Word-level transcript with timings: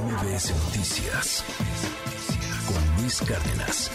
MBS 0.00 0.50
Noticias 0.64 1.44
con 2.66 3.00
Luis 3.00 3.20
Cárdenas. 3.20 3.92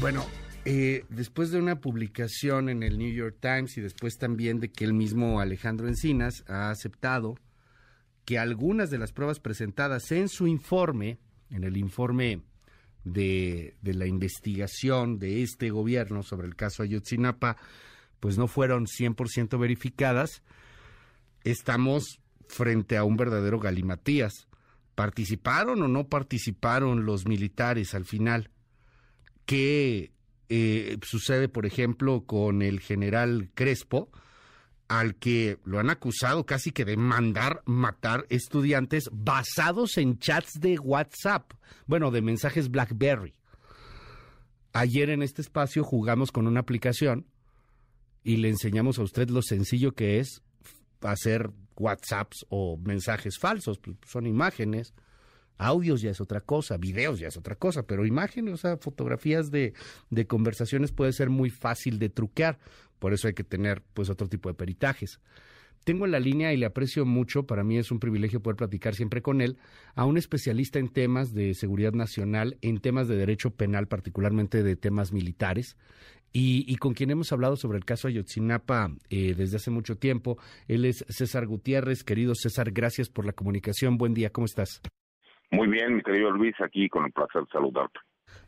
Bueno, 0.00 0.26
eh, 0.64 1.04
después 1.10 1.52
de 1.52 1.60
una 1.60 1.80
publicación 1.80 2.68
en 2.68 2.82
el 2.82 2.98
New 2.98 3.12
York 3.12 3.36
Times 3.38 3.76
y 3.78 3.80
después 3.80 4.18
también 4.18 4.58
de 4.58 4.72
que 4.72 4.84
el 4.84 4.92
mismo 4.92 5.38
Alejandro 5.38 5.86
Encinas 5.86 6.42
ha 6.48 6.70
aceptado 6.70 7.36
que 8.24 8.36
algunas 8.40 8.90
de 8.90 8.98
las 8.98 9.12
pruebas 9.12 9.38
presentadas 9.38 10.10
en 10.10 10.28
su 10.28 10.48
informe, 10.48 11.18
en 11.50 11.62
el 11.62 11.76
informe 11.76 12.42
de, 13.04 13.76
de 13.80 13.94
la 13.94 14.06
investigación 14.06 15.20
de 15.20 15.44
este 15.44 15.70
gobierno 15.70 16.24
sobre 16.24 16.48
el 16.48 16.56
caso 16.56 16.82
Ayotzinapa, 16.82 17.58
pues 18.18 18.38
no 18.38 18.48
fueron 18.48 18.86
100% 18.86 19.56
verificadas, 19.56 20.42
estamos 21.44 22.18
frente 22.48 22.96
a 22.96 23.04
un 23.04 23.16
verdadero 23.16 23.60
galimatías. 23.60 24.48
¿Participaron 24.94 25.82
o 25.82 25.88
no 25.88 26.08
participaron 26.08 27.04
los 27.04 27.26
militares 27.26 27.94
al 27.94 28.04
final? 28.04 28.50
¿Qué 29.46 30.12
eh, 30.48 30.98
sucede, 31.02 31.48
por 31.48 31.66
ejemplo, 31.66 32.24
con 32.24 32.62
el 32.62 32.80
general 32.80 33.50
Crespo, 33.54 34.10
al 34.88 35.16
que 35.16 35.58
lo 35.64 35.78
han 35.80 35.90
acusado 35.90 36.44
casi 36.44 36.70
que 36.70 36.84
de 36.84 36.96
mandar 36.96 37.62
matar 37.64 38.26
estudiantes 38.28 39.08
basados 39.12 39.96
en 39.96 40.18
chats 40.18 40.60
de 40.60 40.78
WhatsApp, 40.78 41.52
bueno, 41.86 42.10
de 42.10 42.22
mensajes 42.22 42.70
BlackBerry. 42.70 43.34
Ayer 44.72 45.10
en 45.10 45.22
este 45.22 45.40
espacio 45.40 45.84
jugamos 45.84 46.30
con 46.32 46.46
una 46.46 46.60
aplicación 46.60 47.26
y 48.22 48.36
le 48.36 48.48
enseñamos 48.48 48.98
a 48.98 49.02
usted 49.02 49.28
lo 49.30 49.42
sencillo 49.42 49.92
que 49.92 50.18
es 50.18 50.42
hacer 51.00 51.50
WhatsApps 51.76 52.46
o 52.48 52.76
mensajes 52.76 53.38
falsos, 53.38 53.78
pues, 53.78 53.96
son 54.06 54.26
imágenes. 54.26 54.94
Audios 55.56 56.02
ya 56.02 56.10
es 56.10 56.20
otra 56.20 56.40
cosa, 56.40 56.76
videos 56.76 57.20
ya 57.20 57.28
es 57.28 57.36
otra 57.36 57.54
cosa, 57.54 57.84
pero 57.84 58.04
imágenes, 58.04 58.54
o 58.54 58.56
sea, 58.56 58.76
fotografías 58.76 59.52
de, 59.52 59.72
de 60.10 60.26
conversaciones 60.26 60.90
puede 60.90 61.12
ser 61.12 61.30
muy 61.30 61.48
fácil 61.48 62.00
de 62.00 62.08
truquear, 62.08 62.58
por 62.98 63.12
eso 63.12 63.28
hay 63.28 63.34
que 63.34 63.44
tener 63.44 63.82
pues 63.94 64.10
otro 64.10 64.28
tipo 64.28 64.48
de 64.48 64.54
peritajes. 64.54 65.20
Tengo 65.84 66.06
en 66.06 66.12
la 66.12 66.18
línea 66.18 66.52
y 66.52 66.56
le 66.56 66.64
aprecio 66.64 67.04
mucho, 67.04 67.46
para 67.46 67.62
mí 67.62 67.76
es 67.76 67.90
un 67.90 68.00
privilegio 68.00 68.40
poder 68.40 68.56
platicar 68.56 68.94
siempre 68.94 69.20
con 69.20 69.42
él, 69.42 69.58
a 69.94 70.06
un 70.06 70.16
especialista 70.16 70.78
en 70.78 70.88
temas 70.88 71.34
de 71.34 71.52
seguridad 71.52 71.92
nacional, 71.92 72.56
en 72.62 72.80
temas 72.80 73.06
de 73.06 73.16
derecho 73.16 73.50
penal, 73.50 73.86
particularmente 73.86 74.62
de 74.62 74.76
temas 74.76 75.12
militares, 75.12 75.76
y, 76.36 76.76
con 76.78 76.94
quien 76.94 77.12
hemos 77.12 77.32
hablado 77.32 77.54
sobre 77.54 77.78
el 77.78 77.84
caso 77.84 78.08
Ayotzinapa 78.08 78.90
eh, 79.08 79.34
desde 79.36 79.56
hace 79.56 79.70
mucho 79.70 79.96
tiempo. 79.96 80.36
Él 80.66 80.84
es 80.84 81.04
César 81.08 81.46
Gutiérrez. 81.46 82.02
Querido 82.02 82.34
César, 82.34 82.72
gracias 82.72 83.08
por 83.08 83.24
la 83.24 83.32
comunicación. 83.32 83.98
Buen 83.98 84.14
día, 84.14 84.30
¿cómo 84.30 84.46
estás? 84.46 84.82
Muy 85.52 85.68
bien, 85.68 85.94
mi 85.94 86.02
querido 86.02 86.32
Luis, 86.32 86.54
aquí 86.60 86.88
con 86.88 87.04
el 87.04 87.12
placer 87.12 87.42
de 87.42 87.48
saludarte. 87.52 88.00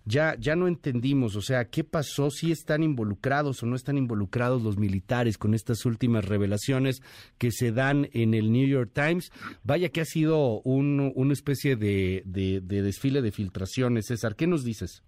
Ya, 0.04 0.34
ya 0.36 0.56
no 0.56 0.66
entendimos, 0.66 1.36
o 1.36 1.40
sea, 1.40 1.68
¿qué 1.68 1.84
pasó? 1.84 2.30
¿Si 2.30 2.50
están 2.50 2.82
involucrados 2.82 3.62
o 3.62 3.66
no 3.66 3.76
están 3.76 3.98
involucrados 3.98 4.62
los 4.62 4.78
militares 4.78 5.38
con 5.38 5.54
estas 5.54 5.84
últimas 5.86 6.24
revelaciones 6.24 7.02
que 7.38 7.52
se 7.52 7.70
dan 7.70 8.08
en 8.12 8.34
el 8.34 8.50
New 8.50 8.66
York 8.66 8.90
Times? 8.94 9.30
Vaya 9.62 9.90
que 9.90 10.00
ha 10.00 10.04
sido 10.04 10.60
un, 10.62 11.12
una 11.14 11.32
especie 11.32 11.76
de, 11.76 12.22
de 12.24 12.82
desfile 12.82 13.22
de 13.22 13.30
filtraciones, 13.30 14.06
César. 14.06 14.34
¿Qué 14.34 14.48
nos 14.48 14.64
dices? 14.64 15.04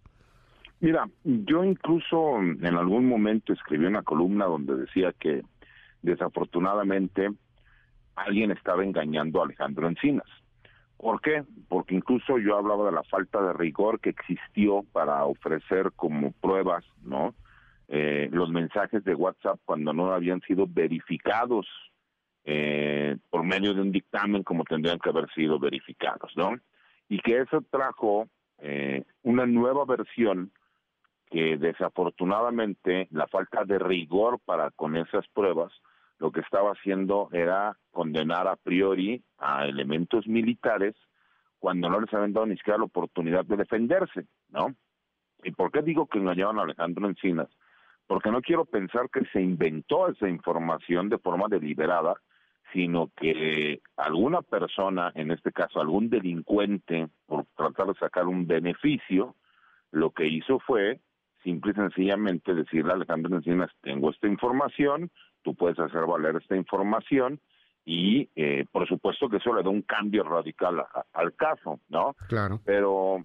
Mira, 0.81 1.09
yo 1.25 1.65
incluso 1.65 2.39
en 2.39 2.75
algún 2.77 3.07
momento 3.07 3.53
escribí 3.53 3.87
una 3.87 4.03
columna 4.03 4.45
donde 4.45 4.77
decía 4.77 5.13
que 5.19 5.43
desafortunadamente 6.03 7.31
alguien 8.15 8.53
estaba 8.53 8.85
engañando 8.85 9.41
a 9.41 9.45
Alejandro 9.45 9.89
Encinas. 9.89 10.29
¿Por 10.97 11.21
qué? 11.21 11.45
Porque 11.69 11.95
incluso 11.95 12.39
yo 12.39 12.57
hablaba 12.57 12.87
de 12.87 12.93
la 12.93 13.05
falta 13.05 13.41
de 13.41 13.53
rigor 13.53 14.01
que 14.01 14.11
existió 14.11 14.85
para 14.93 15.25
ofrecer 15.25 15.93
como 15.95 16.33
pruebas, 16.33 16.85
¿no? 17.03 17.35
Eh, 17.89 18.29
los 18.33 18.51
mensajes 18.51 19.03
de 19.05 19.15
WhatsApp 19.15 19.61
cuando 19.65 19.93
no 19.93 20.13
habían 20.13 20.41
sido 20.43 20.67
verificados 20.69 21.67
eh, 22.45 23.17
por 23.31 23.45
medio 23.45 23.75
de 23.75 23.81
un 23.81 23.93
dictamen 23.93 24.43
como 24.43 24.65
tendrían 24.65 24.99
que 24.99 25.09
haber 25.09 25.31
sido 25.35 25.59
verificados, 25.59 26.33
¿no? 26.37 26.57
Y 27.09 27.19
que 27.21 27.39
eso 27.39 27.63
trajo 27.71 28.29
eh, 28.59 29.05
una 29.23 29.47
nueva 29.47 29.85
versión 29.85 30.51
que 31.31 31.57
desafortunadamente 31.57 33.09
la 33.11 33.27
falta 33.27 33.65
de 33.65 33.79
rigor 33.79 34.41
para 34.45 34.71
con 34.71 34.97
esas 34.97 35.27
pruebas 35.29 35.73
lo 36.19 36.33
que 36.33 36.41
estaba 36.41 36.73
haciendo 36.73 37.29
era 37.33 37.77
condenar 37.91 38.49
a 38.49 38.57
priori 38.57 39.23
a 39.39 39.67
elementos 39.67 40.27
militares 40.27 40.95
cuando 41.59 41.89
no 41.89 42.01
les 42.01 42.13
habían 42.13 42.33
dado 42.33 42.47
ni 42.47 42.57
siquiera 42.57 42.79
la 42.79 42.85
oportunidad 42.85 43.45
de 43.45 43.57
defenderse, 43.57 44.27
¿no? 44.49 44.75
¿Y 45.43 45.53
por 45.53 45.71
qué 45.71 45.83
digo 45.83 46.07
que 46.07 46.19
engañaban 46.19 46.59
a 46.59 46.63
Alejandro 46.63 47.09
Encinas? 47.09 47.49
Porque 48.07 48.31
no 48.31 48.41
quiero 48.41 48.65
pensar 48.65 49.09
que 49.11 49.25
se 49.27 49.41
inventó 49.41 50.09
esa 50.09 50.29
información 50.29 51.09
de 51.09 51.19
forma 51.19 51.47
deliberada, 51.49 52.15
sino 52.73 53.11
que 53.17 53.81
alguna 53.97 54.43
persona, 54.43 55.13
en 55.15 55.31
este 55.31 55.53
caso 55.53 55.81
algún 55.81 56.11
delincuente, 56.11 57.09
por 57.27 57.45
tratar 57.57 57.87
de 57.87 57.95
sacar 57.95 58.27
un 58.27 58.47
beneficio, 58.47 59.37
lo 59.91 60.11
que 60.11 60.27
hizo 60.27 60.59
fue 60.61 61.01
simple 61.49 61.73
y 61.73 61.75
sencillamente 61.75 62.55
decirle 62.55 62.93
a 62.93 62.97
Alejandro 62.97 63.35
Encinas, 63.35 63.71
tengo 63.81 64.11
esta 64.11 64.27
información, 64.27 65.11
tú 65.43 65.55
puedes 65.55 65.79
hacer 65.79 66.05
valer 66.05 66.37
esta 66.37 66.57
información 66.57 67.41
y 67.87 68.29
eh, 68.37 68.67
por 68.71 68.87
supuesto 68.87 69.31
que 69.31 69.39
eso 69.39 69.55
le 69.55 69.63
da 69.63 69.71
un 69.71 69.81
cambio 69.81 70.25
radical 70.25 70.85
al 71.15 71.35
caso, 71.35 71.81
¿no? 71.89 72.15
Claro. 72.29 72.61
Pero, 72.67 73.25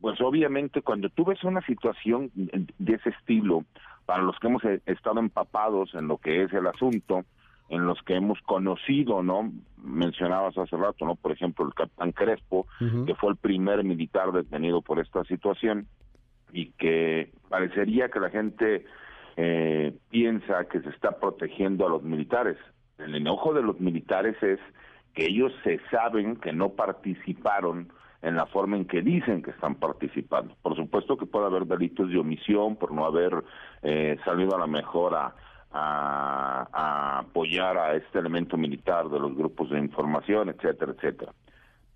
pues 0.00 0.18
obviamente 0.22 0.80
cuando 0.80 1.10
tú 1.10 1.26
ves 1.26 1.44
una 1.44 1.60
situación 1.66 2.30
de 2.34 2.94
ese 2.94 3.10
estilo, 3.10 3.64
para 4.06 4.22
los 4.22 4.38
que 4.38 4.46
hemos 4.46 4.64
eh, 4.64 4.80
estado 4.86 5.20
empapados 5.20 5.94
en 5.94 6.08
lo 6.08 6.16
que 6.16 6.44
es 6.44 6.52
el 6.54 6.66
asunto, 6.66 7.24
en 7.68 7.84
los 7.84 8.00
que 8.02 8.14
hemos 8.14 8.40
conocido, 8.40 9.22
¿no? 9.22 9.52
Mencionabas 9.76 10.56
hace 10.56 10.76
rato, 10.78 11.04
¿no? 11.04 11.14
Por 11.14 11.32
ejemplo, 11.32 11.66
el 11.66 11.74
capitán 11.74 12.12
Crespo, 12.12 12.66
que 13.06 13.14
fue 13.14 13.30
el 13.30 13.36
primer 13.36 13.84
militar 13.84 14.32
detenido 14.32 14.80
por 14.80 14.98
esta 14.98 15.22
situación, 15.24 15.86
y 16.52 16.72
que 16.72 17.32
parecería 17.48 18.08
que 18.08 18.20
la 18.20 18.30
gente 18.30 18.84
eh, 19.36 19.96
piensa 20.10 20.64
que 20.66 20.80
se 20.80 20.90
está 20.90 21.18
protegiendo 21.18 21.86
a 21.86 21.90
los 21.90 22.02
militares. 22.02 22.56
El 22.98 23.14
enojo 23.14 23.54
de 23.54 23.62
los 23.62 23.80
militares 23.80 24.36
es 24.42 24.58
que 25.14 25.26
ellos 25.26 25.52
se 25.64 25.80
saben 25.90 26.36
que 26.36 26.52
no 26.52 26.70
participaron 26.70 27.92
en 28.22 28.36
la 28.36 28.46
forma 28.46 28.76
en 28.76 28.84
que 28.84 29.02
dicen 29.02 29.42
que 29.42 29.50
están 29.50 29.76
participando. 29.76 30.54
Por 30.62 30.76
supuesto 30.76 31.16
que 31.16 31.26
puede 31.26 31.46
haber 31.46 31.64
delitos 31.64 32.10
de 32.10 32.18
omisión 32.18 32.76
por 32.76 32.92
no 32.92 33.06
haber 33.06 33.42
eh, 33.82 34.18
salido 34.24 34.56
a 34.56 34.60
la 34.60 34.66
mejor 34.66 35.14
a, 35.14 35.34
a, 35.72 37.18
apoyar 37.20 37.78
a 37.78 37.94
este 37.94 38.18
elemento 38.18 38.56
militar 38.56 39.08
de 39.08 39.18
los 39.18 39.34
grupos 39.34 39.70
de 39.70 39.78
información, 39.78 40.50
etcétera, 40.50 40.92
etcétera. 40.92 41.32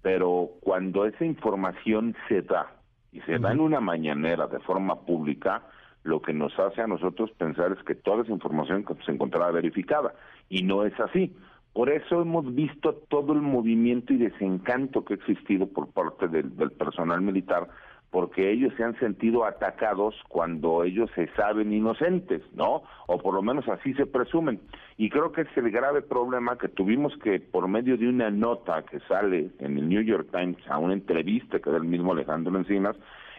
Pero 0.02 0.50
cuando 0.60 1.06
esa 1.06 1.24
información 1.24 2.16
se 2.28 2.42
da 2.42 2.70
y 3.14 3.20
se 3.20 3.38
da 3.38 3.52
en 3.52 3.60
una 3.60 3.80
mañanera 3.80 4.48
de 4.48 4.58
forma 4.58 5.00
pública, 5.02 5.62
lo 6.02 6.20
que 6.20 6.34
nos 6.34 6.58
hace 6.58 6.82
a 6.82 6.88
nosotros 6.88 7.30
pensar 7.38 7.72
es 7.72 7.82
que 7.84 7.94
toda 7.94 8.24
esa 8.24 8.32
información 8.32 8.84
se 9.06 9.12
encontraba 9.12 9.52
verificada 9.52 10.14
y 10.50 10.64
no 10.64 10.84
es 10.84 10.98
así. 10.98 11.34
Por 11.72 11.90
eso 11.90 12.22
hemos 12.22 12.52
visto 12.54 12.94
todo 13.08 13.32
el 13.32 13.40
movimiento 13.40 14.12
y 14.12 14.18
desencanto 14.18 15.04
que 15.04 15.14
ha 15.14 15.16
existido 15.16 15.68
por 15.68 15.92
parte 15.92 16.26
del, 16.26 16.50
personal 16.72 17.20
militar, 17.20 17.68
porque 18.14 18.52
ellos 18.52 18.72
se 18.76 18.84
han 18.84 18.96
sentido 19.00 19.44
atacados 19.44 20.14
cuando 20.28 20.84
ellos 20.84 21.10
se 21.16 21.26
saben 21.34 21.72
inocentes, 21.72 22.42
¿no? 22.52 22.84
O 23.08 23.18
por 23.18 23.34
lo 23.34 23.42
menos 23.42 23.68
así 23.68 23.92
se 23.94 24.06
presumen. 24.06 24.60
Y 24.96 25.10
creo 25.10 25.32
que 25.32 25.40
es 25.40 25.48
el 25.56 25.72
grave 25.72 26.00
problema 26.00 26.56
que 26.56 26.68
tuvimos 26.68 27.12
que, 27.24 27.40
por 27.40 27.66
medio 27.66 27.96
de 27.96 28.08
una 28.08 28.30
nota 28.30 28.84
que 28.84 29.00
sale 29.08 29.50
en 29.58 29.78
el 29.78 29.88
New 29.88 30.02
York 30.02 30.28
Times, 30.30 30.58
a 30.68 30.78
una 30.78 30.92
entrevista 30.92 31.58
que 31.58 31.70
da 31.70 31.78
el 31.78 31.86
mismo 31.86 32.12
Alejandro 32.12 32.56
Encinas, 32.56 32.94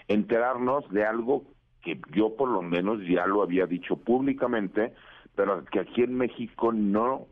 enterarnos 0.09 0.83
de 0.89 1.05
algo 1.05 1.43
que 1.81 1.97
yo 2.13 2.35
por 2.35 2.49
lo 2.49 2.61
menos 2.61 2.99
ya 3.07 3.25
lo 3.27 3.43
había 3.43 3.67
dicho 3.67 3.95
públicamente, 3.95 4.93
pero 5.37 5.63
que 5.63 5.79
aquí 5.79 6.03
en 6.03 6.17
México 6.17 6.73
no 6.73 7.27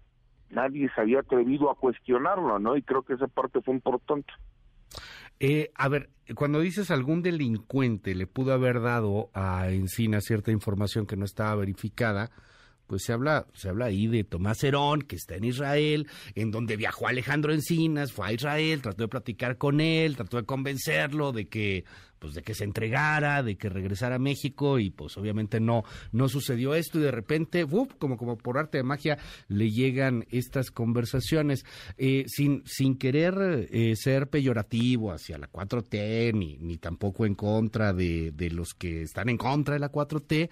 nadie 0.50 0.90
se 0.96 1.02
había 1.02 1.20
atrevido 1.20 1.70
a 1.70 1.76
cuestionarlo, 1.76 2.58
¿no? 2.60 2.78
Y 2.78 2.84
creo 2.84 3.02
que 3.02 3.16
esa 3.16 3.28
parte 3.28 3.60
fue 3.60 3.74
importante. 3.74 4.32
Eh, 5.46 5.74
a 5.76 5.90
ver, 5.90 6.10
cuando 6.36 6.62
dices 6.62 6.90
algún 6.90 7.22
delincuente 7.22 8.16
le 8.16 8.28
pudo 8.28 8.54
haber 8.54 8.80
dado 8.80 9.30
a 9.34 9.72
Encina 9.72 10.22
cierta 10.22 10.52
información 10.52 11.06
que 11.06 11.18
no 11.18 11.26
estaba 11.26 11.54
verificada, 11.56 12.32
pues 12.94 13.06
se 13.06 13.14
habla, 13.14 13.48
se 13.56 13.70
habla 13.70 13.86
ahí 13.86 14.06
de 14.06 14.24
Tomás 14.24 14.64
Herón, 14.64 15.02
que 15.02 15.16
está 15.16 15.34
en 15.34 15.46
Israel, 15.46 16.08
en 16.36 16.52
donde 16.52 16.78
viajó 16.78 17.08
Alejandro 17.08 17.52
Encinas, 17.52 18.12
fue 18.12 18.28
a 18.28 18.34
Israel, 18.34 18.84
trató 18.84 19.02
de 19.02 19.08
platicar 19.08 19.58
con 19.58 19.82
él, 19.82 20.16
trató 20.16 20.38
de 20.38 20.44
convencerlo 20.44 21.32
de 21.32 21.48
que 21.48 21.86
pues 22.20 22.36
de 22.36 22.44
que 22.44 22.54
se 22.54 22.66
entregara, 22.66 23.42
de 23.42 23.58
que 23.58 23.68
regresara 23.68 24.16
a 24.16 24.20
México 24.20 24.78
y 24.78 24.92
pues 24.92 25.18
obviamente 25.18 25.60
no 25.60 25.84
no 26.12 26.30
sucedió 26.30 26.76
esto 26.76 27.00
y 27.00 27.02
de 27.02 27.12
repente, 27.12 27.66
como 27.98 28.16
como 28.16 28.38
por 28.38 28.60
arte 28.60 28.78
de 28.78 28.84
magia 28.84 29.18
le 29.48 29.72
llegan 29.72 30.26
estas 30.30 30.70
conversaciones. 30.70 31.66
Eh, 31.98 32.26
sin 32.28 32.62
sin 32.66 33.00
querer 33.00 33.68
eh, 33.72 33.96
ser 33.96 34.30
peyorativo 34.30 35.12
hacia 35.12 35.40
la 35.40 35.52
4T 35.52 36.34
ni 36.34 36.58
ni 36.60 36.78
tampoco 36.78 37.26
en 37.26 37.34
contra 37.34 37.92
de, 37.92 38.32
de 38.32 38.52
los 38.52 38.76
que 38.76 39.02
están 39.02 39.30
en 39.30 39.38
contra 39.38 39.74
de 39.74 39.80
la 39.80 39.92
4T, 39.92 40.52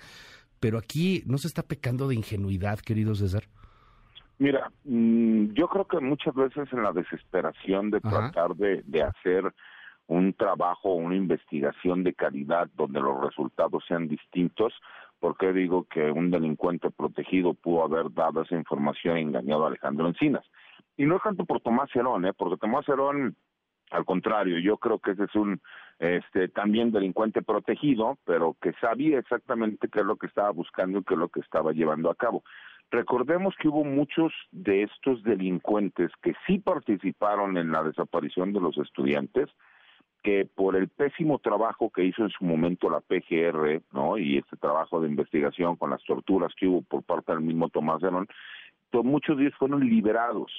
pero 0.62 0.78
aquí 0.78 1.24
no 1.25 1.38
se 1.38 1.48
está 1.48 1.63
pecando 1.63 2.08
de 2.08 2.16
ingenuidad, 2.16 2.80
querido 2.80 3.16
César. 3.16 3.44
Mira, 4.38 4.72
mm, 4.86 5.54
yo 5.54 5.68
creo 5.68 5.86
que 5.86 6.00
muchas 6.00 6.34
veces 6.34 6.72
en 6.72 6.84
la 6.84 6.94
desesperación 6.94 7.92
de 7.92 8.00
tratar 8.00 8.56
de, 8.56 8.81
de 8.86 9.04
hacer 9.04 9.54
un 10.08 10.34
trabajo, 10.34 10.94
una 10.94 11.16
investigación 11.16 12.04
de 12.04 12.13
calidad 12.13 12.69
donde 12.75 13.02
los 13.02 13.22
resultados 13.22 13.84
sean 13.88 14.08
distintos, 14.08 14.74
porque 15.19 15.52
digo 15.52 15.86
que 15.86 16.12
un 16.12 16.31
delincuente 16.31 16.92
protegido 16.92 17.54
pudo 17.54 17.84
haber 17.84 18.12
dado 18.13 18.42
esa 18.42 18.56
información 18.56 19.18
y 19.18 19.22
engañado 19.22 19.66
a 19.66 19.68
Alejandro 19.68 20.08
Encinas. 20.08 20.46
Y 20.98 21.06
no 21.06 21.18
es 21.18 21.24
tanto 21.24 21.46
por 21.46 21.62
Tomás 21.62 21.90
Herón, 21.96 22.25
¿eh? 22.25 22.34
porque 22.34 22.58
Tomás 22.58 22.88
Herón, 22.88 23.36
al 23.90 24.06
contrario, 24.06 24.60
yo 24.60 24.78
creo 24.78 25.00
que 25.00 25.12
ese 25.12 25.24
es 25.24 25.36
un 25.36 25.62
este, 26.01 26.48
también 26.48 26.92
delincuente 26.92 27.44
protegido, 27.44 28.18
pero 28.25 28.57
que 28.59 28.74
sabía 28.81 29.19
exactamente 29.19 29.88
qué 29.88 30.00
es 30.00 30.06
lo 30.06 30.15
que 30.15 30.25
estaba 30.25 30.50
buscando 30.50 30.98
y 30.98 31.03
qué 31.03 31.13
es 31.13 31.19
lo 31.19 31.30
que 31.30 31.42
estaba 31.42 31.74
llevando 31.74 32.09
a 32.09 32.15
cabo. 32.15 32.44
Recordemos 32.89 33.53
que 33.62 33.68
hubo 33.68 33.83
muchos 33.83 34.33
de 34.51 34.81
estos 34.81 35.21
delincuentes 35.21 36.09
que 36.24 36.33
sí 36.48 36.57
participaron 36.57 37.56
en 37.56 37.71
la 37.71 37.83
desaparición 37.83 38.51
de 38.51 38.62
los 38.62 38.80
estudiantes, 38.80 39.48
que 40.24 40.45
por 40.45 40.75
el 40.75 40.89
pésimo 40.89 41.38
trabajo 41.38 41.92
que 41.92 42.03
hizo 42.03 42.24
en 42.24 42.30
su 42.31 42.45
momento 42.45 42.89
la 42.89 43.01
PGR, 43.01 43.83
¿no? 43.92 44.18
Y 44.18 44.39
este 44.39 44.57
trabajo 44.57 45.01
de 45.01 45.07
investigación 45.07 45.75
con 45.75 45.92
las 45.92 46.03
torturas 46.03 46.51
que 46.57 46.68
hubo 46.68 46.81
por 46.81 47.03
parte 47.03 47.31
del 47.31 47.42
mismo 47.42 47.69
Tomás 47.69 48.01
Herón, 48.01 48.27
muchos 49.03 49.38
de 49.38 49.44
ellos 49.44 49.57
fueron 49.57 49.88
liberados 49.88 50.51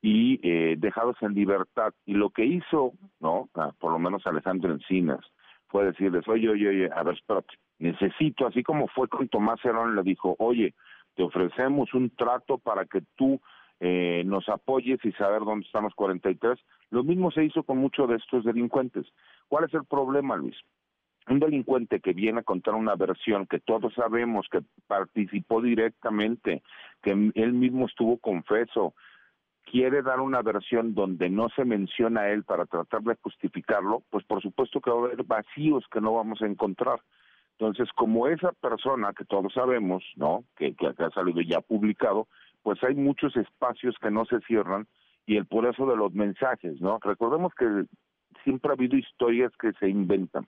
y 0.00 0.40
eh, 0.42 0.76
dejados 0.78 1.16
en 1.20 1.34
libertad. 1.34 1.92
Y 2.06 2.14
lo 2.14 2.30
que 2.30 2.44
hizo, 2.44 2.92
¿no? 3.20 3.48
Ah, 3.54 3.72
por 3.78 3.92
lo 3.92 3.98
menos 3.98 4.26
Alejandro 4.26 4.72
Encinas, 4.72 5.24
fue 5.68 5.84
decirles, 5.84 6.26
oye, 6.28 6.48
oye, 6.48 6.68
oye, 6.68 6.90
a 6.94 7.02
ver, 7.02 7.14
espérate, 7.14 7.54
necesito, 7.78 8.46
así 8.46 8.62
como 8.62 8.88
fue 8.88 9.08
con 9.08 9.28
Tomás 9.28 9.62
Herón, 9.64 9.96
le 9.96 10.02
dijo, 10.02 10.34
oye, 10.38 10.74
te 11.14 11.22
ofrecemos 11.22 11.92
un 11.94 12.10
trato 12.10 12.58
para 12.58 12.86
que 12.86 13.02
tú 13.16 13.40
eh, 13.80 14.22
nos 14.24 14.48
apoyes 14.48 15.04
y 15.04 15.12
saber 15.12 15.40
dónde 15.40 15.66
están 15.66 15.84
los 15.84 15.94
43. 15.94 16.58
Lo 16.90 17.04
mismo 17.04 17.30
se 17.30 17.44
hizo 17.44 17.62
con 17.62 17.78
muchos 17.78 18.08
de 18.08 18.16
estos 18.16 18.44
delincuentes. 18.44 19.06
¿Cuál 19.48 19.64
es 19.64 19.74
el 19.74 19.84
problema, 19.84 20.36
Luis? 20.36 20.56
Un 21.28 21.40
delincuente 21.40 22.00
que 22.00 22.14
viene 22.14 22.40
a 22.40 22.44
contar 22.44 22.74
una 22.74 22.94
versión 22.94 23.46
que 23.46 23.60
todos 23.60 23.92
sabemos 23.94 24.46
que 24.50 24.62
participó 24.86 25.60
directamente, 25.60 26.62
que 27.02 27.10
él 27.10 27.52
mismo 27.52 27.86
estuvo 27.86 28.16
confeso, 28.16 28.94
quiere 29.70 30.02
dar 30.02 30.20
una 30.20 30.42
versión 30.42 30.94
donde 30.94 31.28
no 31.28 31.48
se 31.50 31.64
menciona 31.64 32.22
a 32.22 32.30
él 32.30 32.44
para 32.44 32.66
tratar 32.66 33.02
de 33.02 33.16
justificarlo, 33.22 34.02
pues 34.10 34.24
por 34.24 34.40
supuesto 34.42 34.80
que 34.80 34.90
va 34.90 34.96
a 34.96 35.04
haber 35.06 35.24
vacíos 35.24 35.84
que 35.90 36.00
no 36.00 36.14
vamos 36.14 36.40
a 36.42 36.46
encontrar. 36.46 37.00
Entonces, 37.52 37.88
como 37.94 38.28
esa 38.28 38.52
persona 38.52 39.12
que 39.12 39.24
todos 39.24 39.52
sabemos, 39.52 40.04
¿no? 40.16 40.44
Que, 40.56 40.74
que 40.74 40.86
ha 40.86 41.10
salido 41.10 41.40
ya 41.40 41.60
publicado, 41.60 42.28
pues 42.62 42.82
hay 42.84 42.94
muchos 42.94 43.36
espacios 43.36 43.96
que 44.00 44.10
no 44.10 44.24
se 44.26 44.40
cierran 44.40 44.86
y 45.26 45.36
el 45.36 45.46
por 45.46 45.66
eso 45.66 45.86
de 45.86 45.96
los 45.96 46.12
mensajes, 46.12 46.80
¿no? 46.80 46.98
Recordemos 47.02 47.52
que 47.54 47.84
siempre 48.44 48.70
ha 48.70 48.74
habido 48.74 48.96
historias 48.96 49.52
que 49.60 49.72
se 49.72 49.88
inventan. 49.88 50.46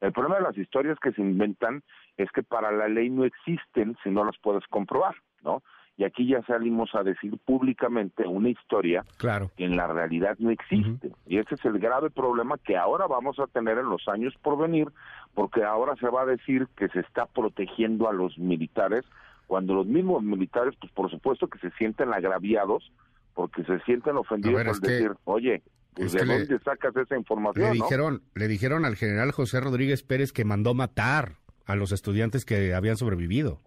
El 0.00 0.12
problema 0.12 0.36
de 0.36 0.42
las 0.42 0.56
historias 0.56 0.98
que 0.98 1.12
se 1.12 1.20
inventan 1.20 1.82
es 2.16 2.30
que 2.32 2.42
para 2.42 2.70
la 2.72 2.88
ley 2.88 3.10
no 3.10 3.24
existen 3.24 3.96
si 4.02 4.10
no 4.10 4.24
las 4.24 4.38
puedes 4.38 4.66
comprobar, 4.68 5.14
¿no? 5.42 5.62
Y 6.00 6.04
aquí 6.04 6.26
ya 6.26 6.40
salimos 6.46 6.94
a 6.94 7.02
decir 7.02 7.36
públicamente 7.44 8.26
una 8.26 8.48
historia 8.48 9.04
claro. 9.18 9.50
que 9.58 9.66
en 9.66 9.76
la 9.76 9.86
realidad 9.86 10.34
no 10.38 10.50
existe. 10.50 11.12
Y 11.26 11.36
ese 11.36 11.56
es 11.56 11.64
el 11.66 11.78
grave 11.78 12.08
problema 12.08 12.56
que 12.56 12.78
ahora 12.78 13.06
vamos 13.06 13.38
a 13.38 13.46
tener 13.48 13.76
en 13.76 13.90
los 13.90 14.08
años 14.08 14.32
por 14.40 14.56
venir, 14.56 14.88
porque 15.34 15.62
ahora 15.62 15.94
se 15.96 16.08
va 16.08 16.22
a 16.22 16.24
decir 16.24 16.68
que 16.74 16.88
se 16.88 17.00
está 17.00 17.26
protegiendo 17.26 18.08
a 18.08 18.14
los 18.14 18.38
militares 18.38 19.04
cuando 19.46 19.74
los 19.74 19.86
mismos 19.86 20.22
militares, 20.22 20.72
pues 20.80 20.90
por 20.92 21.10
supuesto 21.10 21.48
que 21.48 21.58
se 21.58 21.70
sienten 21.72 22.14
agraviados 22.14 22.90
porque 23.34 23.62
se 23.64 23.78
sienten 23.80 24.16
ofendidos 24.16 24.58
al 24.58 24.80
decir, 24.80 25.12
oye, 25.24 25.62
pues, 25.92 26.12
¿de 26.12 26.24
dónde 26.24 26.58
sacas 26.60 26.96
esa 26.96 27.14
información? 27.14 27.66
Le 27.66 27.72
dijeron, 27.74 28.22
le 28.34 28.48
dijeron 28.48 28.86
al 28.86 28.96
general 28.96 29.32
José 29.32 29.60
Rodríguez 29.60 30.02
Pérez 30.02 30.32
que 30.32 30.46
mandó 30.46 30.72
matar 30.72 31.34
a 31.66 31.76
los 31.76 31.92
estudiantes 31.92 32.46
que 32.46 32.72
habían 32.74 32.96
sobrevivido. 32.96 33.60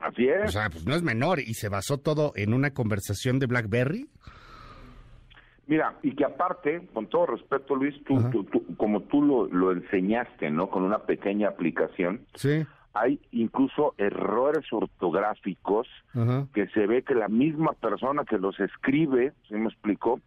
Así 0.00 0.28
es. 0.28 0.48
O 0.48 0.52
sea, 0.52 0.70
pues 0.70 0.86
no 0.86 0.94
es 0.94 1.02
menor 1.02 1.40
y 1.40 1.54
se 1.54 1.68
basó 1.68 1.98
todo 1.98 2.32
en 2.34 2.54
una 2.54 2.70
conversación 2.70 3.38
de 3.38 3.46
BlackBerry. 3.46 4.08
Mira, 5.66 5.94
y 6.02 6.16
que 6.16 6.24
aparte, 6.24 6.88
con 6.92 7.06
todo 7.06 7.26
respeto, 7.26 7.76
Luis, 7.76 7.94
tú, 8.04 8.16
como 8.76 9.02
tú 9.02 9.22
lo, 9.22 9.46
lo 9.46 9.70
enseñaste, 9.70 10.50
¿no? 10.50 10.68
Con 10.68 10.82
una 10.82 10.98
pequeña 11.00 11.48
aplicación. 11.48 12.26
Sí 12.34 12.66
hay 12.92 13.20
incluso 13.30 13.94
errores 13.98 14.64
ortográficos 14.72 15.86
que 16.52 16.66
se 16.68 16.86
ve 16.86 17.02
que 17.02 17.14
la 17.14 17.28
misma 17.28 17.72
persona 17.72 18.24
que 18.24 18.38
los 18.38 18.58
escribe, 18.58 19.32
¿se 19.48 19.56
me 19.56 19.68
explicó? 19.68 20.20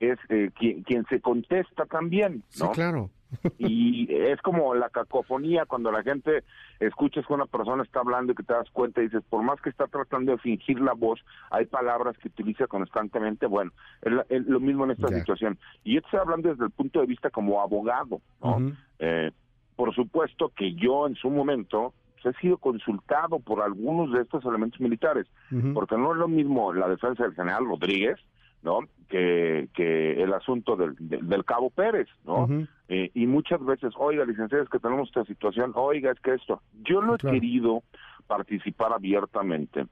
Es 0.00 0.18
eh, 0.28 0.50
quien, 0.56 1.06
se 1.08 1.20
contesta 1.20 1.86
también, 1.86 2.42
¿no? 2.58 2.66
Sí, 2.66 2.72
claro. 2.74 3.10
Y 3.58 4.12
es 4.12 4.40
como 4.42 4.74
la 4.74 4.88
cacofonía 4.88 5.66
cuando 5.66 5.90
la 5.92 6.02
gente 6.02 6.44
escuchas 6.80 7.26
que 7.26 7.32
una 7.32 7.46
persona 7.46 7.82
está 7.82 8.00
hablando 8.00 8.32
y 8.32 8.34
que 8.34 8.42
te 8.42 8.52
das 8.52 8.70
cuenta 8.70 9.00
y 9.00 9.04
dices, 9.04 9.22
por 9.28 9.42
más 9.42 9.60
que 9.60 9.70
está 9.70 9.86
tratando 9.86 10.32
de 10.32 10.38
fingir 10.38 10.80
la 10.80 10.92
voz, 10.92 11.20
hay 11.50 11.66
palabras 11.66 12.16
que 12.18 12.28
utiliza 12.28 12.66
constantemente. 12.66 13.46
Bueno, 13.46 13.72
es, 14.02 14.46
lo 14.46 14.60
mismo 14.60 14.84
en 14.84 14.92
esta 14.92 15.08
situación. 15.08 15.58
Y 15.84 15.94
yo 15.94 16.00
estoy 16.00 16.20
hablando 16.20 16.48
desde 16.48 16.64
el 16.64 16.70
punto 16.70 17.00
de 17.00 17.06
vista 17.06 17.30
como 17.30 17.60
abogado, 17.60 18.20
¿no? 18.42 18.72
eh, 18.98 19.30
por 19.76 19.94
supuesto 19.94 20.52
que 20.54 20.74
yo 20.74 21.06
en 21.06 21.14
su 21.14 21.30
momento 21.30 21.94
he 22.24 22.32
sido 22.34 22.58
consultado 22.58 23.38
por 23.38 23.62
algunos 23.62 24.12
de 24.12 24.22
estos 24.22 24.44
elementos 24.44 24.80
militares, 24.80 25.26
porque 25.72 25.96
no 25.96 26.12
es 26.12 26.18
lo 26.18 26.28
mismo 26.28 26.72
la 26.72 26.88
defensa 26.88 27.22
del 27.22 27.34
general 27.34 27.64
Rodríguez, 27.64 28.18
¿no? 28.62 28.80
Que, 29.08 29.68
que 29.74 30.22
el 30.22 30.32
asunto 30.32 30.76
del, 30.76 30.94
del, 30.98 31.44
cabo 31.44 31.70
Pérez, 31.70 32.08
¿no? 32.24 32.48
Eh, 32.88 33.10
y 33.14 33.26
muchas 33.26 33.64
veces, 33.64 33.92
oiga, 33.96 34.24
licenciado, 34.24 34.62
es 34.62 34.70
que 34.70 34.78
tenemos 34.78 35.08
esta 35.08 35.24
situación, 35.24 35.72
oiga, 35.74 36.12
es 36.12 36.20
que 36.20 36.34
esto. 36.34 36.62
Yo 36.84 37.02
no 37.02 37.16
he 37.16 37.18
querido 37.18 37.82
participar 38.26 38.92
abiertamente 38.92 39.86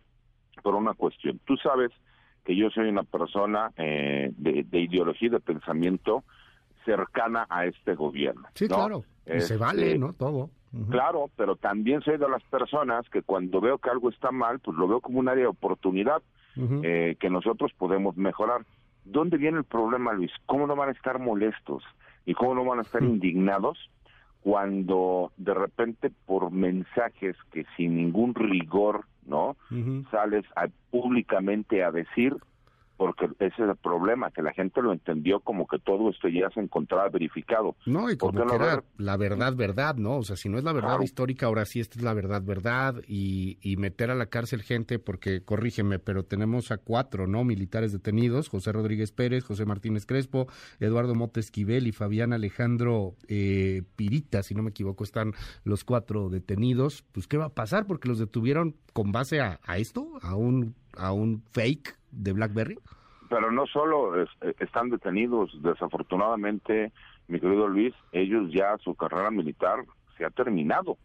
por 0.62 0.74
una 0.74 0.94
cuestión. 0.94 1.40
Tú 1.44 1.56
sabes 1.56 1.90
que 2.44 2.54
yo 2.54 2.70
soy 2.70 2.88
una 2.88 3.02
persona 3.02 3.72
eh, 3.76 4.32
de, 4.36 4.64
de 4.64 4.80
ideología 4.80 5.28
y 5.28 5.32
de 5.32 5.40
pensamiento 5.40 6.22
cercana 6.84 7.46
a 7.50 7.66
este 7.66 7.94
gobierno. 7.94 8.48
Sí, 8.54 8.68
claro. 8.68 9.04
se 9.26 9.56
vale, 9.56 9.86
este, 9.86 9.98
¿no? 9.98 10.12
Todo. 10.12 10.50
Claro, 10.90 11.30
pero 11.36 11.56
también 11.56 12.02
soy 12.02 12.18
de 12.18 12.28
las 12.28 12.42
personas 12.44 13.08
que 13.08 13.22
cuando 13.22 13.60
veo 13.60 13.78
que 13.78 13.88
algo 13.88 14.10
está 14.10 14.30
mal, 14.30 14.58
pues 14.60 14.76
lo 14.76 14.86
veo 14.86 15.00
como 15.00 15.18
un 15.18 15.28
área 15.28 15.44
de 15.44 15.48
oportunidad 15.48 16.22
eh, 16.82 17.16
que 17.20 17.30
nosotros 17.30 17.72
podemos 17.76 18.16
mejorar. 18.16 18.62
¿Dónde 19.04 19.36
viene 19.36 19.58
el 19.58 19.64
problema, 19.64 20.12
Luis? 20.12 20.32
¿Cómo 20.46 20.66
no 20.66 20.76
van 20.76 20.90
a 20.90 20.92
estar 20.92 21.18
molestos 21.18 21.82
y 22.26 22.34
cómo 22.34 22.54
no 22.54 22.64
van 22.64 22.80
a 22.80 22.82
estar 22.82 23.02
indignados 23.02 23.78
cuando 24.42 25.32
de 25.36 25.54
repente 25.54 26.10
por 26.26 26.50
mensajes 26.50 27.36
que 27.52 27.64
sin 27.76 27.96
ningún 27.96 28.34
rigor, 28.34 29.04
¿no? 29.26 29.56
Sales 30.10 30.44
públicamente 30.90 31.82
a 31.84 31.90
decir 31.90 32.36
porque 32.98 33.26
ese 33.38 33.62
es 33.62 33.70
el 33.70 33.76
problema, 33.76 34.32
que 34.32 34.42
la 34.42 34.52
gente 34.52 34.82
lo 34.82 34.92
entendió 34.92 35.38
como 35.38 35.68
que 35.68 35.78
todo 35.78 36.10
esto 36.10 36.26
ya 36.26 36.50
se 36.50 36.58
encontraba 36.58 37.08
verificado. 37.08 37.76
No, 37.86 38.10
y 38.10 38.16
como 38.16 38.44
que 38.44 38.54
era 38.56 38.82
la 38.96 39.16
verdad, 39.16 39.54
verdad, 39.54 39.94
¿no? 39.94 40.16
O 40.16 40.24
sea, 40.24 40.34
si 40.34 40.48
no 40.48 40.58
es 40.58 40.64
la 40.64 40.72
verdad 40.72 41.00
histórica, 41.00 41.46
ahora 41.46 41.64
sí 41.64 41.78
esta 41.78 41.96
es 41.96 42.04
la 42.04 42.12
verdad, 42.12 42.42
verdad, 42.42 42.96
y, 43.06 43.56
y 43.62 43.76
meter 43.76 44.10
a 44.10 44.16
la 44.16 44.26
cárcel 44.26 44.62
gente, 44.62 44.98
porque, 44.98 45.44
corrígeme, 45.44 46.00
pero 46.00 46.24
tenemos 46.24 46.72
a 46.72 46.78
cuatro, 46.78 47.28
¿no? 47.28 47.44
Militares 47.44 47.92
detenidos, 47.92 48.48
José 48.48 48.72
Rodríguez 48.72 49.12
Pérez, 49.12 49.44
José 49.44 49.64
Martínez 49.64 50.04
Crespo, 50.04 50.48
Eduardo 50.80 51.14
Mote 51.14 51.38
Esquivel 51.38 51.86
y 51.86 51.92
Fabián 51.92 52.32
Alejandro 52.32 53.14
eh, 53.28 53.84
Pirita, 53.94 54.42
si 54.42 54.56
no 54.56 54.64
me 54.64 54.70
equivoco, 54.70 55.04
están 55.04 55.34
los 55.62 55.84
cuatro 55.84 56.30
detenidos. 56.30 57.04
Pues, 57.12 57.28
¿qué 57.28 57.36
va 57.36 57.46
a 57.46 57.54
pasar? 57.54 57.86
Porque 57.86 58.08
los 58.08 58.18
detuvieron 58.18 58.74
con 58.92 59.12
base 59.12 59.40
a, 59.40 59.60
a 59.62 59.78
esto, 59.78 60.18
a 60.20 60.34
un, 60.34 60.74
a 60.98 61.12
un 61.12 61.42
fake 61.50 61.96
de 62.10 62.32
BlackBerry? 62.32 62.78
Pero 63.28 63.50
no 63.50 63.66
solo 63.66 64.22
eh, 64.22 64.26
están 64.58 64.90
detenidos, 64.90 65.50
desafortunadamente, 65.62 66.92
mi 67.28 67.40
querido 67.40 67.68
Luis, 67.68 67.94
ellos 68.12 68.50
ya 68.52 68.76
su 68.78 68.94
carrera 68.94 69.30
militar 69.30 69.84
se 70.16 70.24
ha 70.24 70.30
terminado. 70.30 70.96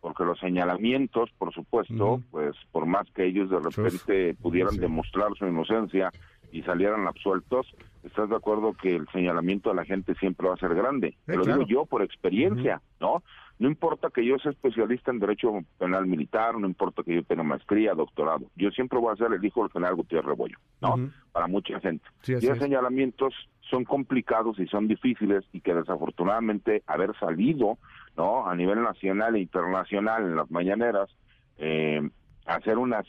porque 0.00 0.24
los 0.24 0.38
señalamientos, 0.38 1.30
por 1.38 1.52
supuesto, 1.52 2.22
pues 2.30 2.54
por 2.70 2.86
más 2.86 3.10
que 3.10 3.26
ellos 3.26 3.50
de 3.50 3.58
repente 3.58 4.34
pudieran 4.40 4.76
demostrar 4.76 5.34
su 5.36 5.44
inocencia 5.46 6.12
y 6.52 6.62
salieran 6.62 7.06
absueltos, 7.08 7.66
¿estás 8.06 8.28
de 8.28 8.36
acuerdo 8.36 8.72
que 8.74 8.96
el 8.96 9.06
señalamiento 9.08 9.70
de 9.70 9.76
la 9.76 9.84
gente 9.84 10.14
siempre 10.14 10.48
va 10.48 10.54
a 10.54 10.58
ser 10.58 10.74
grande? 10.74 11.16
Te 11.26 11.36
lo 11.36 11.44
digo 11.44 11.62
yo 11.66 11.86
por 11.86 12.02
experiencia, 12.02 12.80
¿no? 13.00 13.22
No 13.58 13.68
importa 13.68 14.10
que 14.10 14.24
yo 14.24 14.38
sea 14.38 14.52
especialista 14.52 15.10
en 15.10 15.18
derecho 15.18 15.50
penal 15.78 16.06
militar, 16.06 16.58
no 16.58 16.66
importa 16.66 17.02
que 17.02 17.14
yo 17.14 17.24
tenga 17.24 17.42
maestría, 17.42 17.94
doctorado, 17.94 18.46
yo 18.54 18.70
siempre 18.70 18.98
voy 18.98 19.12
a 19.12 19.16
ser 19.16 19.32
el 19.32 19.42
hijo 19.42 19.62
del 19.62 19.72
general 19.72 19.94
Gutiérrez 19.94 20.26
Rebollo, 20.26 20.58
¿no? 20.82 21.10
Para 21.32 21.46
mucha 21.46 21.80
gente. 21.80 22.04
y 22.26 22.46
los 22.46 22.58
señalamientos 22.58 23.34
son 23.70 23.84
complicados 23.84 24.58
y 24.58 24.66
son 24.66 24.88
difíciles 24.88 25.44
y 25.52 25.60
que 25.60 25.74
desafortunadamente 25.74 26.82
haber 26.86 27.18
salido, 27.18 27.78
¿no? 28.16 28.46
A 28.46 28.54
nivel 28.54 28.82
nacional 28.82 29.36
e 29.36 29.40
internacional 29.40 30.24
en 30.24 30.36
las 30.36 30.50
mañaneras, 30.50 31.08
eh, 31.56 32.06
hacer 32.44 32.76
una, 32.76 33.02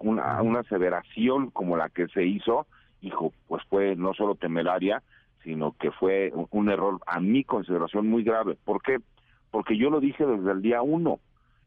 una, 0.00 0.42
una 0.42 0.60
aseveración 0.60 1.50
como 1.50 1.76
la 1.76 1.90
que 1.90 2.08
se 2.08 2.24
hizo, 2.24 2.66
hijo, 3.00 3.32
pues 3.46 3.62
fue 3.68 3.96
no 3.96 4.14
solo 4.14 4.34
temeraria, 4.34 5.02
sino 5.44 5.74
que 5.78 5.90
fue 5.92 6.32
un 6.50 6.68
error 6.68 7.00
a 7.06 7.20
mi 7.20 7.44
consideración 7.44 8.08
muy 8.08 8.22
grave. 8.22 8.56
¿Por 8.64 8.82
qué? 8.82 8.98
porque 9.50 9.76
yo 9.76 9.90
lo 9.90 10.00
dije 10.00 10.26
desde 10.26 10.52
el 10.52 10.62
día 10.62 10.82
uno, 10.82 11.20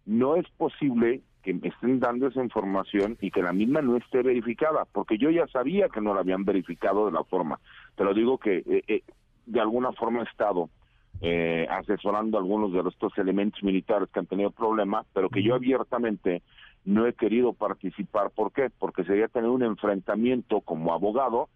no 0.05 0.35
es 0.35 0.47
posible 0.57 1.21
que 1.43 1.53
me 1.53 1.69
estén 1.69 1.99
dando 1.99 2.27
esa 2.27 2.43
información 2.43 3.17
y 3.19 3.31
que 3.31 3.41
la 3.41 3.53
misma 3.53 3.81
no 3.81 3.97
esté 3.97 4.21
verificada, 4.21 4.85
porque 4.91 5.17
yo 5.17 5.31
ya 5.31 5.47
sabía 5.47 5.89
que 5.89 6.01
no 6.01 6.13
la 6.13 6.19
habían 6.19 6.45
verificado 6.45 7.07
de 7.07 7.11
la 7.11 7.23
forma. 7.23 7.59
Te 7.95 8.03
lo 8.03 8.13
digo 8.13 8.37
que 8.37 8.57
eh, 8.57 8.83
eh, 8.87 9.03
de 9.47 9.59
alguna 9.59 9.91
forma 9.93 10.19
he 10.21 10.25
estado 10.25 10.69
eh, 11.21 11.67
asesorando 11.69 12.37
a 12.37 12.41
algunos 12.41 12.71
de 12.71 12.87
estos 12.87 13.17
elementos 13.17 13.63
militares 13.63 14.09
que 14.13 14.19
han 14.19 14.27
tenido 14.27 14.51
problemas, 14.51 15.07
pero 15.13 15.29
que 15.29 15.41
yo 15.41 15.55
abiertamente 15.55 16.43
no 16.83 17.07
he 17.07 17.13
querido 17.13 17.53
participar. 17.53 18.31
¿Por 18.31 18.51
qué? 18.51 18.69
Porque 18.77 19.03
sería 19.03 19.27
tener 19.27 19.49
un 19.49 19.63
enfrentamiento 19.63 20.61
como 20.61 20.93
abogado 20.93 21.49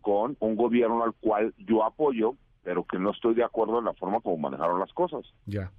con 0.00 0.36
un 0.40 0.56
gobierno 0.56 1.04
al 1.04 1.12
cual 1.14 1.54
yo 1.58 1.84
apoyo 1.84 2.36
pero 2.62 2.84
que 2.84 2.98
no 2.98 3.10
estoy 3.10 3.34
de 3.34 3.44
acuerdo 3.44 3.78
en 3.78 3.86
la 3.86 3.94
forma 3.94 4.20
como 4.20 4.36
manejaron 4.36 4.80
las 4.80 4.92
cosas. 4.92 5.22
Ya. 5.46 5.72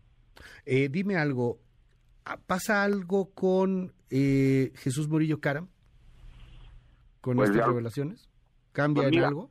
Eh, 0.66 0.90
dime 0.90 1.18
algo, 1.18 1.60
ah, 2.26 2.38
¿pasa 2.46 2.84
algo 2.84 3.32
con 3.34 3.94
eh, 4.10 4.72
Jesús 4.76 5.08
Murillo 5.08 5.40
Caram? 5.40 5.68
¿Con 7.22 7.38
pues 7.38 7.52
estas 7.52 7.68
revelaciones? 7.68 8.30
¿Cambia 8.72 9.04
pues 9.04 9.16
en 9.16 9.24
algo? 9.24 9.50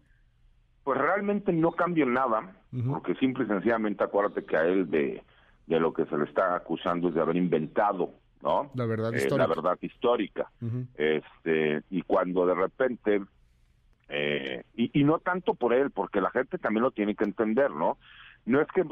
Pues 0.82 0.98
realmente 0.98 1.52
no 1.52 1.72
cambia 1.72 2.04
nada, 2.06 2.56
porque 2.88 3.14
simple 3.16 3.44
y 3.44 3.46
sencillamente 3.46 4.02
acuérdate 4.02 4.44
que 4.44 4.56
a 4.56 4.62
él 4.62 4.90
de, 4.90 5.22
de 5.66 5.78
lo 5.78 5.92
que 5.92 6.04
se 6.06 6.16
le 6.16 6.24
está 6.24 6.56
acusando 6.56 7.08
es 7.08 7.14
de 7.14 7.20
haber 7.20 7.36
inventado 7.36 8.14
¿no? 8.42 8.70
La 8.74 8.86
verdad 8.86 9.14
eh, 9.14 9.18
histórica. 9.18 9.46
La 9.46 9.54
verdad 9.54 9.78
histórica. 9.80 10.50
este, 10.96 11.82
y 11.90 12.02
cuando 12.02 12.46
de 12.46 12.54
repente 12.54 13.22
eh, 14.10 14.64
y, 14.74 15.04
no 15.04 15.20
tanto 15.20 15.54
por 15.54 15.72
él, 15.72 15.90
porque 15.92 16.20
la 16.20 16.30
gente 16.30 16.58
también 16.58 16.82
lo 16.82 16.90
tiene 16.90 17.14
que 17.14 17.24
entender, 17.24 17.70
¿no? 17.70 17.96
No 18.44 18.60
es 18.60 18.66
que 18.74 18.82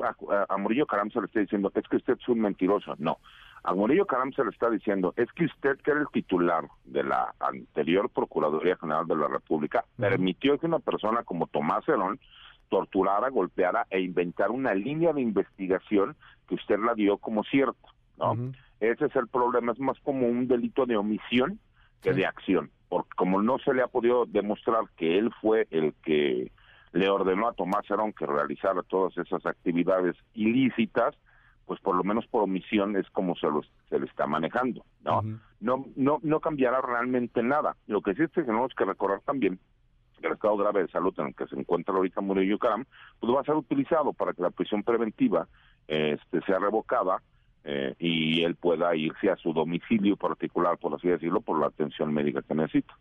a, 0.49 0.57
Murillo 0.57 0.87
Caram 0.87 1.11
se 1.11 1.21
le 1.21 1.26
esté 1.26 1.40
diciendo, 1.40 1.73
es 1.75 1.88
que 1.88 1.97
usted 1.97 2.17
es 2.21 2.28
un 2.28 2.40
mentiroso, 2.40 2.95
no. 2.99 3.19
A 3.64 3.75
Murillo 3.75 4.07
Caram 4.07 4.33
se 4.33 4.45
le 4.45 4.50
está 4.50 4.71
diciendo, 4.71 5.14
es 5.17 5.31
que 5.33 5.47
usted, 5.47 5.78
que 5.78 5.90
era 5.90 6.00
el 6.00 6.09
titular 6.12 6.69
de 6.85 7.02
la 7.02 7.35
anterior 7.40 8.09
Procuraduría 8.11 8.76
General 8.76 9.09
de 9.09 9.17
la 9.17 9.26
República, 9.26 9.85
permitió 9.97 10.57
que 10.59 10.67
una 10.67 10.78
persona 10.78 11.25
como 11.25 11.49
Tomás 11.49 11.88
Herón 11.88 12.21
torturara, 12.69 13.31
golpeara 13.31 13.87
e 13.90 14.00
inventara 14.00 14.50
una 14.50 14.75
línea 14.75 15.12
de 15.12 15.23
investigación 15.23 16.14
que 16.47 16.55
usted 16.55 16.78
la 16.78 16.95
dio 16.95 17.17
como 17.17 17.43
cierto, 17.45 17.88
¿no? 18.19 18.52
Ese 18.80 19.06
es 19.06 19.16
el 19.16 19.28
problema, 19.28 19.73
es 19.73 19.80
más 19.80 19.99
como 20.00 20.26
un 20.26 20.47
delito 20.47 20.87
de 20.87 20.97
omisión 20.97 21.58
que 22.00 22.12
de 22.12 22.26
acción 22.26 22.70
porque 22.88 23.11
como 23.16 23.42
no 23.42 23.58
se 23.58 23.75
le 23.75 23.82
ha 23.82 23.88
podido 23.88 24.25
demostrar 24.26 24.85
que 24.97 25.18
él 25.18 25.30
fue 25.40 25.66
el 25.70 25.94
que 26.02 26.50
le 26.92 27.08
ordenó 27.08 27.49
a 27.49 27.52
Tomás 27.52 27.88
Herón 27.88 28.12
que 28.12 28.26
realizara 28.26 28.82
todas 28.82 29.16
esas 29.18 29.44
actividades 29.44 30.16
ilícitas, 30.35 31.14
pues 31.66 31.80
por 31.80 31.94
lo 31.94 32.02
menos 32.02 32.26
por 32.26 32.42
omisión 32.42 32.97
es 32.97 33.08
como 33.11 33.37
se, 33.37 33.47
los, 33.47 33.70
se 33.90 33.99
le 33.99 34.06
está 34.06 34.26
manejando, 34.26 34.85
¿no? 35.04 35.23
no, 35.61 35.85
no, 35.97 36.18
no 36.23 36.40
cambiará 36.40 36.80
realmente 36.80 37.42
nada. 37.42 37.76
Lo 37.87 38.00
que 38.00 38.14
sí 38.14 38.23
es 38.23 38.30
que 38.30 38.42
tenemos 38.42 38.73
que 38.75 38.87
recordar 38.87 39.20
también 39.20 39.58
que 40.18 40.26
el 40.26 40.32
estado 40.32 40.56
grave 40.56 40.82
de 40.82 40.88
salud 40.88 41.14
en 41.18 41.28
el 41.28 41.35
que 41.37 41.47
se 41.47 41.54
encuentra 41.54 41.94
ahorita 41.94 42.20
Murillo 42.20 42.58
Caram, 42.58 42.87
pues 43.20 43.32
va 43.32 43.40
a 43.40 43.44
ser 43.44 43.54
utilizado 43.54 44.12
para 44.12 44.32
que 44.32 44.42
la 44.42 44.50
prisión 44.50 44.82
preventiva 44.82 45.47
este, 45.87 46.40
sea 46.40 46.58
revocada 46.58 47.23
eh, 47.65 47.95
y 47.99 48.43
él 48.43 48.55
pueda 48.57 48.95
irse 48.97 49.31
a 49.31 49.37
su 49.37 49.53
domicilio 49.53 50.17
particular, 50.17 50.79
por 50.79 50.95
así 50.95 51.09
decirlo, 51.09 51.41
por 51.41 51.61
la 51.61 51.67
atención 51.67 52.12
médica 52.12 52.43
que 52.43 52.55
necesita. 52.55 52.95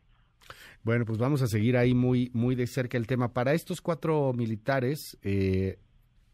Bueno, 0.84 1.06
pues 1.06 1.18
vamos 1.18 1.42
a 1.42 1.48
seguir 1.48 1.78
ahí 1.78 1.94
muy, 1.94 2.32
muy 2.34 2.56
de 2.56 2.68
cerca 2.68 2.98
el 2.98 3.08
tema. 3.08 3.34
Para 3.34 3.54
estos 3.54 3.82
cuatro 3.82 4.32
militares, 4.34 5.18
eh, 5.22 5.80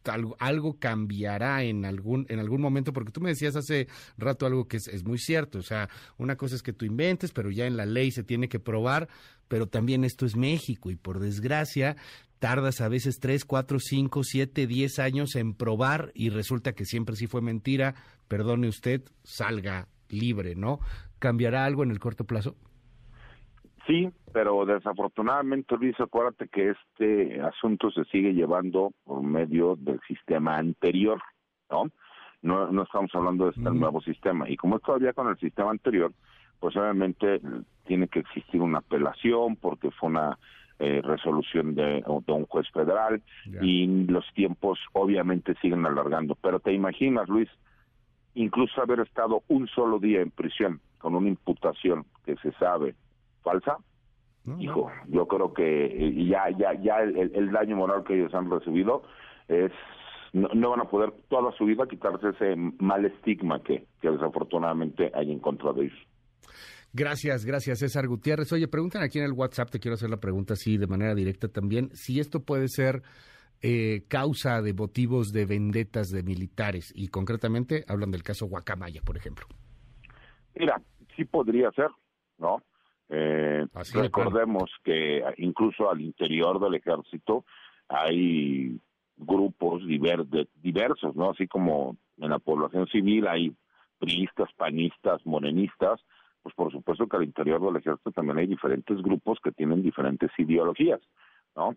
algo, 0.05 0.35
algo, 0.39 0.79
cambiará 0.79 1.63
en 1.63 1.85
algún, 1.85 2.25
en 2.29 2.39
algún 2.39 2.61
momento, 2.61 2.93
porque 2.93 3.11
tú 3.11 3.21
me 3.21 3.29
decías 3.29 3.55
hace 3.55 3.87
rato 4.17 4.45
algo 4.45 4.67
que 4.67 4.77
es, 4.77 4.87
es, 4.87 5.03
muy 5.05 5.17
cierto, 5.17 5.59
o 5.59 5.63
sea, 5.63 5.89
una 6.17 6.35
cosa 6.35 6.55
es 6.55 6.61
que 6.61 6.73
tú 6.73 6.85
inventes, 6.85 7.31
pero 7.31 7.51
ya 7.51 7.65
en 7.65 7.77
la 7.77 7.85
ley 7.85 8.11
se 8.11 8.23
tiene 8.23 8.49
que 8.49 8.59
probar, 8.59 9.07
pero 9.47 9.67
también 9.67 10.03
esto 10.03 10.25
es 10.25 10.35
México 10.35 10.91
y 10.91 10.95
por 10.95 11.19
desgracia 11.19 11.95
tardas 12.43 12.81
a 12.81 12.89
veces 12.89 13.21
tres, 13.21 13.45
cuatro, 13.45 13.79
cinco, 13.79 14.21
siete, 14.23 14.67
diez 14.67 14.99
años 14.99 15.37
en 15.37 15.53
probar 15.53 16.11
y 16.13 16.29
resulta 16.29 16.73
que 16.73 16.83
siempre 16.83 17.15
sí 17.15 17.25
fue 17.25 17.41
mentira, 17.41 17.95
perdone 18.27 18.67
usted, 18.67 18.99
salga 19.23 19.87
libre, 20.09 20.53
¿no? 20.53 20.79
¿Cambiará 21.19 21.63
algo 21.63 21.83
en 21.83 21.91
el 21.91 21.99
corto 21.99 22.25
plazo? 22.25 22.55
Sí, 23.87 24.09
pero 24.33 24.65
desafortunadamente, 24.65 25.77
Luis, 25.77 25.97
acuérdate 26.01 26.49
que 26.49 26.71
este 26.71 27.39
asunto 27.39 27.89
se 27.91 28.03
sigue 28.11 28.33
llevando 28.33 28.91
por 29.05 29.23
medio 29.23 29.77
del 29.77 30.01
sistema 30.05 30.57
anterior, 30.57 31.21
¿no? 31.71 31.85
No, 32.41 32.69
no 32.69 32.83
estamos 32.83 33.11
hablando 33.13 33.45
de 33.45 33.51
este 33.51 33.71
nuevo 33.71 34.01
sistema. 34.01 34.49
Y 34.49 34.57
como 34.57 34.75
es 34.75 34.81
todavía 34.81 35.13
con 35.13 35.29
el 35.29 35.37
sistema 35.37 35.71
anterior, 35.71 36.11
pues 36.59 36.75
obviamente 36.75 37.39
tiene 37.85 38.09
que 38.09 38.19
existir 38.19 38.59
una 38.59 38.79
apelación 38.79 39.55
porque 39.55 39.91
fue 39.91 40.09
una 40.09 40.37
eh, 40.79 41.01
resolución 41.03 41.75
de, 41.75 42.03
un 42.05 42.45
juez 42.45 42.69
federal 42.71 43.21
y 43.61 43.85
los 44.05 44.25
tiempos 44.33 44.79
obviamente 44.93 45.55
siguen 45.61 45.85
alargando. 45.85 46.35
Pero 46.35 46.59
te 46.59 46.73
imaginas, 46.73 47.29
Luis, 47.29 47.49
incluso 48.33 48.81
haber 48.81 48.99
estado 49.01 49.43
un 49.47 49.67
solo 49.67 49.99
día 49.99 50.21
en 50.21 50.31
prisión 50.31 50.81
con 50.97 51.15
una 51.15 51.29
imputación 51.29 52.05
que 52.25 52.35
se 52.37 52.51
sabe 52.53 52.95
falsa, 53.43 53.77
hijo, 54.59 54.91
yo 55.07 55.27
creo 55.27 55.53
que 55.53 55.85
eh, 55.85 56.25
ya 56.25 56.49
ya 56.49 56.73
ya 56.73 57.01
el, 57.01 57.51
daño 57.51 57.77
moral 57.77 58.03
que 58.03 58.15
ellos 58.15 58.33
han 58.33 58.49
recibido 58.49 59.03
es 59.47 59.71
no, 60.33 60.69
van 60.71 60.81
a 60.81 60.85
poder 60.85 61.13
toda 61.29 61.51
su 61.53 61.65
vida 61.65 61.87
quitarse 61.87 62.29
ese 62.29 62.55
mal 62.55 63.05
estigma 63.05 63.61
que, 63.61 63.85
que 64.01 64.09
desafortunadamente 64.09 65.11
hay 65.13 65.31
en 65.31 65.39
contra 65.39 65.71
de 65.73 65.83
ellos. 65.83 66.07
Gracias, 66.95 67.43
gracias 67.43 67.79
César 67.79 68.07
Gutiérrez. 68.07 68.51
Oye, 68.53 68.67
preguntan 68.67 69.01
aquí 69.01 69.17
en 69.17 69.25
el 69.25 69.31
WhatsApp, 69.31 69.71
te 69.71 69.79
quiero 69.79 69.95
hacer 69.95 70.11
la 70.11 70.17
pregunta 70.17 70.53
así 70.53 70.77
de 70.77 70.85
manera 70.85 71.15
directa 71.15 71.47
también, 71.47 71.89
si 71.95 72.19
esto 72.19 72.43
puede 72.43 72.67
ser 72.67 73.01
eh, 73.63 74.03
causa 74.07 74.61
de 74.61 74.73
motivos 74.73 75.33
de 75.33 75.45
vendetas 75.45 76.09
de 76.09 76.21
militares 76.21 76.93
y 76.95 77.07
concretamente 77.07 77.83
hablan 77.87 78.11
del 78.11 78.21
caso 78.21 78.45
Guacamaya, 78.45 79.01
por 79.01 79.17
ejemplo. 79.17 79.47
Mira, 80.53 80.79
sí 81.15 81.25
podría 81.25 81.71
ser, 81.71 81.89
¿no? 82.37 82.61
Eh, 83.09 83.65
recordemos 83.93 84.69
que 84.83 85.23
incluso 85.37 85.89
al 85.89 86.01
interior 86.01 86.59
del 86.59 86.75
ejército 86.75 87.45
hay 87.87 88.79
grupos 89.17 89.81
diversos, 89.87 91.15
¿no? 91.15 91.31
Así 91.31 91.47
como 91.47 91.97
en 92.17 92.29
la 92.29 92.39
población 92.39 92.87
civil 92.87 93.27
hay 93.27 93.55
priistas, 93.97 94.49
panistas, 94.57 95.25
morenistas, 95.25 95.99
pues 96.43 96.53
por 96.55 96.71
supuesto 96.71 97.07
que 97.07 97.17
al 97.17 97.23
interior 97.23 97.61
del 97.61 97.77
ejército 97.77 98.11
también 98.11 98.37
hay 98.37 98.47
diferentes 98.47 99.01
grupos 99.01 99.39
que 99.41 99.51
tienen 99.51 99.81
diferentes 99.81 100.29
ideologías, 100.37 100.99
¿no? 101.55 101.75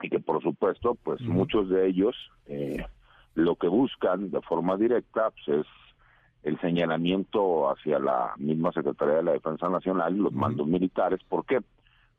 Y 0.00 0.08
que 0.08 0.20
por 0.20 0.40
supuesto, 0.42 0.96
pues 1.02 1.20
muchos 1.22 1.68
de 1.68 1.88
ellos 1.88 2.14
eh, 2.46 2.86
lo 3.34 3.56
que 3.56 3.66
buscan 3.66 4.30
de 4.30 4.40
forma 4.42 4.76
directa 4.76 5.30
pues, 5.30 5.60
es 5.60 5.66
el 6.44 6.60
señalamiento 6.60 7.68
hacia 7.68 7.98
la 7.98 8.32
misma 8.36 8.72
Secretaría 8.72 9.16
de 9.16 9.22
la 9.24 9.32
Defensa 9.32 9.68
Nacional 9.68 10.14
y 10.14 10.20
los 10.20 10.32
mandos 10.32 10.68
militares. 10.68 11.20
¿Por 11.28 11.44
qué? 11.44 11.60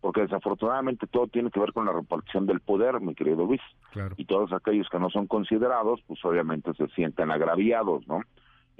Porque 0.01 0.21
desafortunadamente 0.21 1.07
todo 1.07 1.27
tiene 1.27 1.49
que 1.51 1.59
ver 1.59 1.71
con 1.71 1.85
la 1.85 1.93
repartición 1.93 2.45
del 2.45 2.59
poder, 2.59 2.99
mi 2.99 3.15
querido 3.15 3.45
Luis. 3.45 3.61
Y 4.17 4.25
todos 4.25 4.51
aquellos 4.51 4.89
que 4.89 4.99
no 4.99 5.09
son 5.09 5.27
considerados, 5.27 6.01
pues 6.05 6.23
obviamente 6.25 6.73
se 6.73 6.87
sienten 6.89 7.31
agraviados, 7.31 8.05
¿no? 8.07 8.21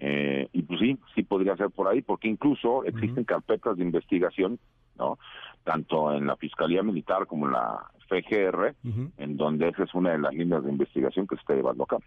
Eh, 0.01 0.47
y 0.53 0.61
pues 0.61 0.79
sí, 0.79 0.97
sí 1.13 1.23
podría 1.23 1.57
ser 1.57 1.69
por 1.71 1.87
ahí, 1.87 2.01
porque 2.01 2.29
incluso 2.29 2.85
existen 2.85 3.25
carpetas 3.25 3.77
de 3.77 3.83
investigación, 3.83 4.57
¿no? 4.97 5.19
Tanto 5.65 6.13
en 6.13 6.25
la 6.25 6.37
Fiscalía 6.37 6.81
Militar 6.81 7.27
como 7.27 7.47
en 7.47 7.51
la 7.51 7.85
FGR, 8.07 8.75
en 9.17 9.37
donde 9.37 9.67
esa 9.67 9.83
es 9.83 9.93
una 9.93 10.11
de 10.11 10.19
las 10.19 10.33
líneas 10.33 10.63
de 10.63 10.71
investigación 10.71 11.27
que 11.27 11.35
se 11.35 11.41
está 11.41 11.53
llevando 11.53 11.83
a 11.83 11.87
cabo. 11.87 12.03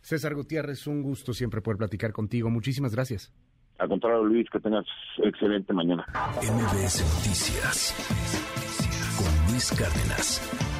César 0.00 0.34
Gutiérrez, 0.34 0.86
un 0.86 1.02
gusto 1.02 1.34
siempre 1.34 1.60
poder 1.60 1.76
platicar 1.76 2.12
contigo. 2.12 2.48
Muchísimas 2.48 2.94
gracias. 2.94 3.32
Al 3.78 3.88
contrario, 3.88 4.24
Luis, 4.24 4.48
que 4.50 4.58
tengas 4.58 4.86
excelente 5.18 5.74
mañana. 5.74 6.06
MBS 6.40 7.02
Noticias 7.02 7.94
con 9.18 9.52
Luis 9.52 9.70
Cárdenas. 9.72 10.75